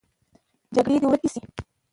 [0.75, 1.41] جګړې دې ورکې شي